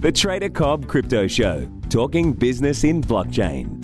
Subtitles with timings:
[0.00, 3.77] The Trader Cobb Crypto Show, talking business in blockchain.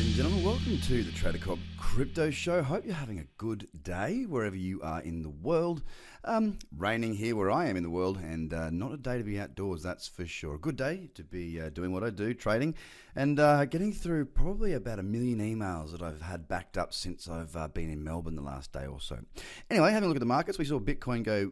[0.00, 0.46] Ladies and gentlemen.
[0.46, 1.38] Welcome to the Trader
[1.76, 2.62] Crypto Show.
[2.62, 5.82] Hope you're having a good day wherever you are in the world.
[6.24, 9.24] Um, raining here where I am in the world, and uh, not a day to
[9.24, 10.54] be outdoors, that's for sure.
[10.54, 12.76] A good day to be uh, doing what I do, trading,
[13.14, 17.28] and uh, getting through probably about a million emails that I've had backed up since
[17.28, 19.18] I've uh, been in Melbourne the last day or so.
[19.68, 21.50] Anyway, having a look at the markets, we saw Bitcoin go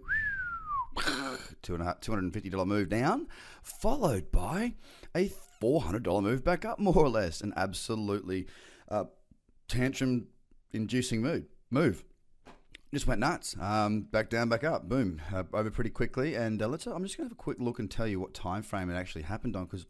[1.61, 3.27] two and a half, $250 move down,
[3.63, 4.73] followed by
[5.15, 5.31] a
[5.61, 7.41] $400 move back up, more or less.
[7.41, 8.47] An absolutely
[8.89, 9.05] uh,
[9.69, 10.29] tantrum
[10.73, 12.05] inducing mood, move.
[12.93, 13.55] Just went nuts.
[13.61, 16.35] Um, back down, back up, boom, uh, over pretty quickly.
[16.35, 16.87] And uh, let's.
[16.87, 18.95] I'm just going to have a quick look and tell you what time frame it
[18.95, 19.87] actually happened on because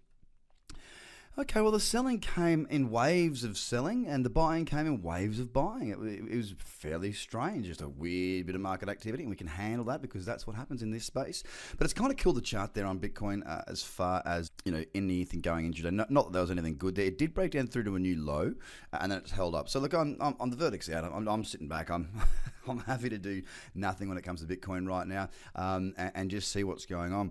[1.41, 5.39] Okay, well, the selling came in waves of selling, and the buying came in waves
[5.39, 5.91] of buying.
[5.91, 9.47] It, it, was fairly strange, just a weird bit of market activity, and we can
[9.47, 11.45] handle that because that's what happens in this space.
[11.79, 14.73] But it's kind of killed the chart there on Bitcoin uh, as far as you
[14.73, 15.95] know anything going into today.
[15.95, 17.05] Not, not, that there was anything good there.
[17.05, 18.55] It did break down through to a new low,
[18.93, 19.69] uh, and then it's held up.
[19.69, 21.05] So look, I'm, I'm on the verdict's out.
[21.05, 21.89] I'm, I'm sitting back.
[21.89, 22.11] I'm
[22.69, 23.43] I'm happy to do
[23.77, 27.13] nothing when it comes to Bitcoin right now, um, and, and just see what's going
[27.13, 27.31] on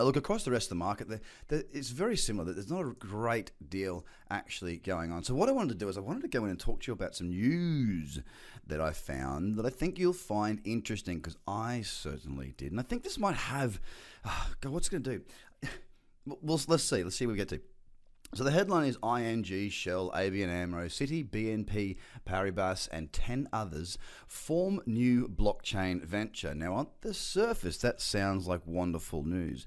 [0.00, 1.08] Uh, look across the rest of the market,
[1.50, 2.52] it's very similar.
[2.52, 5.24] There's not a great deal actually going on.
[5.24, 6.86] So what I wanted to do is I wanted to go in and talk to
[6.86, 8.20] you about some news
[8.66, 12.82] that I found that I think you'll find interesting because I certainly did, and I
[12.82, 13.78] think this might have.
[14.24, 15.22] Oh, God, what's going to do?
[16.26, 17.02] Well, let's see.
[17.02, 17.60] Let's see what we get to.
[18.34, 23.98] So the headline is ING, Shell, ABN AMRO, Citi, BNP Paribas, and 10 others
[24.28, 26.54] form new blockchain venture.
[26.54, 29.66] Now, on the surface, that sounds like wonderful news.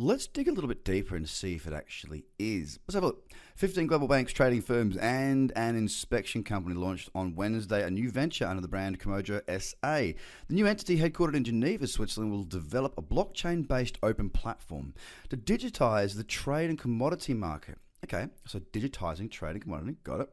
[0.00, 2.78] Let's dig a little bit deeper and see if it actually is.
[2.86, 3.32] Let's have a look.
[3.56, 8.46] 15 global banks, trading firms, and an inspection company launched on Wednesday a new venture
[8.46, 10.16] under the brand Komojo SA.
[10.46, 14.94] The new entity, headquartered in Geneva, Switzerland, will develop a blockchain based open platform
[15.30, 17.78] to digitize the trade and commodity market.
[18.04, 20.30] Okay, so digitizing trade and commodity, got it.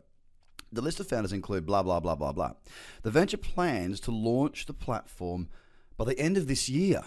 [0.73, 2.51] The list of founders include blah, blah, blah, blah, blah.
[3.01, 5.47] The venture plans to launch the platform
[5.97, 7.01] by the end of this year.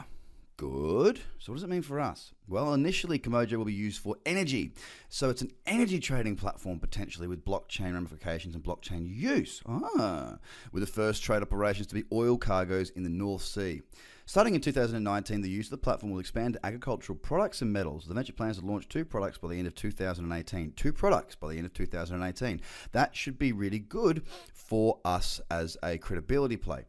[0.58, 1.20] Good.
[1.38, 2.32] So, what does it mean for us?
[2.48, 4.72] Well, initially, Komojo will be used for energy.
[5.08, 9.62] So, it's an energy trading platform potentially with blockchain ramifications and blockchain use.
[9.66, 10.38] Ah,
[10.72, 13.82] with the first trade operations to be oil cargoes in the North Sea.
[14.26, 18.06] Starting in 2019, the use of the platform will expand to agricultural products and metals.
[18.06, 20.72] The venture plans to launch two products by the end of 2018.
[20.72, 22.60] Two products by the end of 2018.
[22.90, 26.86] That should be really good for us as a credibility play.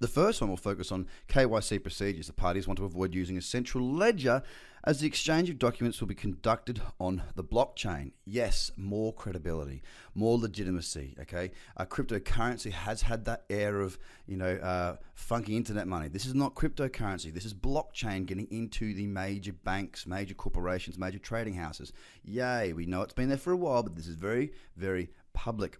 [0.00, 2.26] The first one will focus on KYC procedures.
[2.26, 4.42] The parties want to avoid using a central ledger
[4.82, 8.12] as the exchange of documents will be conducted on the blockchain.
[8.24, 9.82] Yes, more credibility,
[10.14, 11.16] more legitimacy.
[11.20, 16.08] Okay, uh, cryptocurrency has had that air of you know uh, funky internet money.
[16.08, 17.30] This is not cryptocurrency.
[17.30, 21.92] This is blockchain getting into the major banks, major corporations, major trading houses.
[22.24, 22.72] Yay!
[22.72, 25.78] We know it's been there for a while, but this is very, very public.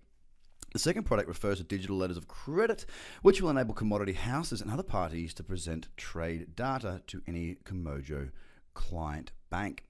[0.73, 2.87] The second product refers to digital letters of credit,
[3.23, 8.31] which will enable commodity houses and other parties to present trade data to any Komojo
[8.75, 9.85] client bank.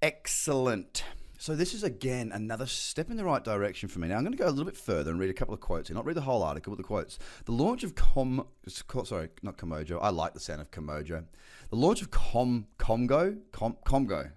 [0.00, 1.02] Excellent.
[1.38, 4.08] So this is again another step in the right direction for me.
[4.08, 5.88] Now I'm going to go a little bit further and read a couple of quotes.
[5.88, 5.94] Here.
[5.94, 7.18] Not read the whole article, but the quotes.
[7.44, 9.98] The launch of Com, sorry, not Komojo.
[10.00, 11.24] I like the sound of Komojo.
[11.68, 14.30] The launch of Com Komgo Com Komgo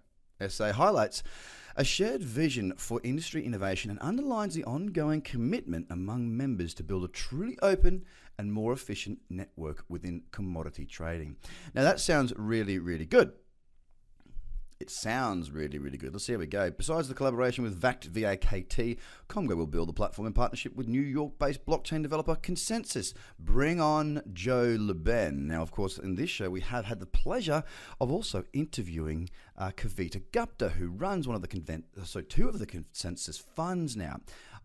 [0.47, 1.23] SA highlights
[1.75, 7.03] a shared vision for industry innovation and underlines the ongoing commitment among members to build
[7.03, 8.03] a truly open
[8.37, 11.35] and more efficient network within commodity trading.
[11.73, 13.33] Now, that sounds really, really good.
[14.79, 16.13] It sounds really, really good.
[16.13, 16.71] Let's see how we go.
[16.71, 18.97] Besides the collaboration with VACT VAKT,
[19.27, 23.13] Komgo will build the platform in partnership with New York based blockchain developer ConsenSys.
[23.37, 25.47] Bring on Joe Lubin.
[25.47, 27.65] Now, of course, in this show, we have had the pleasure
[27.99, 32.57] of also interviewing uh, Kavita Gupta, who runs one of the convent, so two of
[32.57, 34.21] the ConsenSys funds now.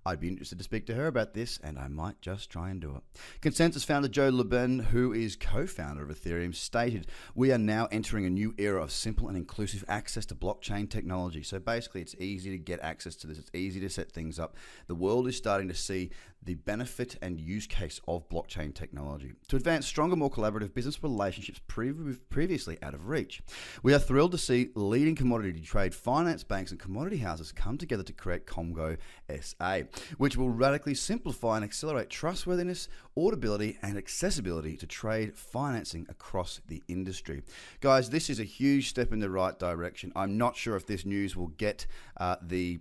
[0.07, 2.79] I'd be interested to speak to her about this, and I might just try and
[2.79, 3.21] do it.
[3.41, 8.27] ConsenSys founder Joe Lubin, who is co founder of Ethereum, stated We are now entering
[8.27, 11.43] a new era of simple and inclusive access to blockchain technology.
[11.43, 14.57] So basically, it's easy to get access to this, it's easy to set things up.
[14.89, 16.11] The world is starting to see
[16.45, 21.61] the benefit and use case of blockchain technology to advance stronger, more collaborative business relationships
[21.67, 23.43] previously out of reach.
[23.83, 28.03] We are thrilled to see leading commodity trade, finance banks, and commodity houses come together
[28.03, 28.97] to create Komgo
[29.41, 29.81] SA,
[30.19, 36.83] which will radically simplify and accelerate trustworthiness, audibility, and accessibility to trade financing across the
[36.89, 37.43] industry.
[37.81, 40.13] Guys, this is a huge step in the right direction.
[40.15, 41.87] I'm not sure if this news will get
[42.17, 42.81] uh, the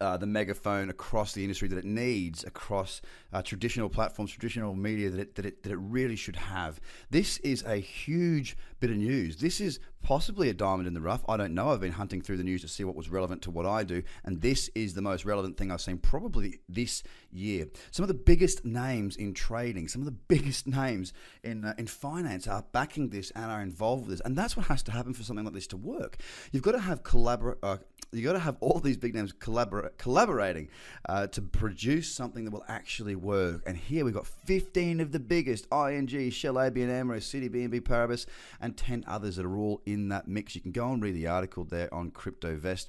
[0.00, 3.00] uh, the megaphone across the industry that it needs across
[3.32, 6.80] uh, traditional platforms, traditional media that it, that, it, that it really should have.
[7.10, 9.36] This is a huge bit of news.
[9.36, 11.24] This is possibly a diamond in the rough.
[11.28, 11.70] I don't know.
[11.70, 14.02] I've been hunting through the news to see what was relevant to what I do,
[14.24, 17.66] and this is the most relevant thing I've seen probably this year.
[17.90, 21.12] Some of the biggest names in trading, some of the biggest names
[21.42, 24.66] in uh, in finance are backing this and are involved with this, and that's what
[24.66, 26.18] has to happen for something like this to work.
[26.52, 27.58] You've got to have collaborate.
[27.62, 27.78] Uh,
[28.12, 30.68] you got to have all these big names collabor- collaborating
[31.08, 33.62] uh, to produce something that will actually work.
[33.66, 38.26] And here we've got 15 of the biggest ING, Shell, ABN AMRO, Citi, BNP Paribas,
[38.60, 40.54] and 10 others that are all in that mix.
[40.54, 42.88] You can go and read the article there on CryptoVest.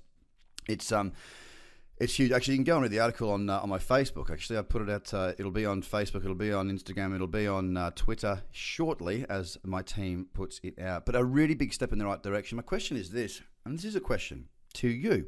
[0.67, 1.13] It's um.
[1.99, 2.31] It's huge.
[2.31, 4.29] Actually, you can go and read the article on uh, on my Facebook.
[4.31, 5.13] Actually, I put it out.
[5.13, 6.23] Uh, it'll be on Facebook.
[6.23, 7.13] It'll be on Instagram.
[7.13, 11.05] It'll be on uh, Twitter shortly as my team puts it out.
[11.05, 12.55] But a really big step in the right direction.
[12.55, 15.27] My question is this, and this is a question to you.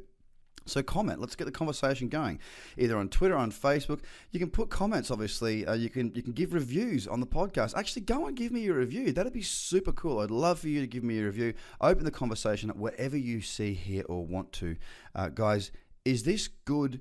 [0.64, 1.20] So comment.
[1.20, 2.38] Let's get the conversation going,
[2.76, 4.00] either on Twitter or on Facebook.
[4.30, 5.10] You can put comments.
[5.10, 7.76] Obviously, uh, you can you can give reviews on the podcast.
[7.76, 9.12] Actually, go and give me your review.
[9.12, 10.20] That'd be super cool.
[10.20, 11.54] I'd love for you to give me a review.
[11.80, 14.76] Open the conversation wherever you see, here or want to,
[15.14, 15.70] uh, guys.
[16.04, 17.00] Is this good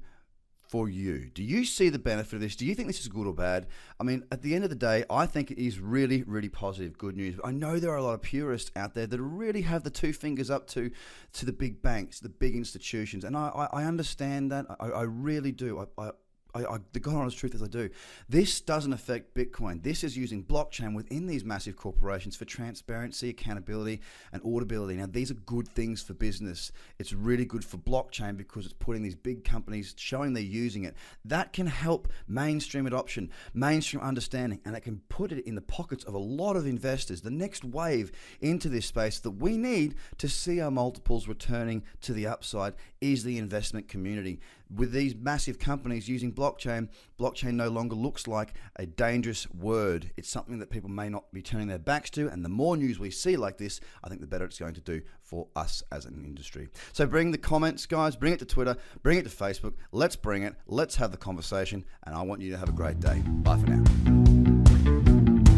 [0.71, 1.29] for you?
[1.33, 2.55] Do you see the benefit of this?
[2.55, 3.67] Do you think this is good or bad?
[3.99, 6.97] I mean, at the end of the day, I think it is really, really positive,
[6.97, 7.37] good news.
[7.43, 10.13] I know there are a lot of purists out there that really have the two
[10.13, 10.89] fingers up to
[11.33, 14.65] to the big banks, the big institutions, and I, I, I understand that.
[14.79, 15.85] I, I really do.
[15.97, 16.11] I, I
[16.53, 17.89] I, I, the God honest truth is I do.
[18.27, 19.83] This doesn't affect Bitcoin.
[19.83, 24.01] This is using blockchain within these massive corporations for transparency, accountability,
[24.31, 24.95] and auditability.
[24.95, 26.71] Now, these are good things for business.
[26.99, 30.95] It's really good for blockchain because it's putting these big companies showing they're using it.
[31.25, 36.03] That can help mainstream adoption, mainstream understanding, and it can put it in the pockets
[36.03, 37.21] of a lot of investors.
[37.21, 38.11] The next wave
[38.41, 43.23] into this space that we need to see our multiples returning to the upside is
[43.23, 44.39] the investment community
[44.73, 46.89] with these massive companies using blockchain,
[47.19, 50.11] blockchain no longer looks like a dangerous word.
[50.17, 52.27] It's something that people may not be turning their backs to.
[52.29, 54.81] And the more news we see like this, I think the better it's going to
[54.81, 56.69] do for us as an industry.
[56.93, 59.73] So bring the comments, guys, bring it to Twitter, bring it to Facebook.
[59.91, 60.55] Let's bring it.
[60.67, 61.85] Let's have the conversation.
[62.03, 63.21] And I want you to have a great day.
[63.25, 64.20] Bye for now.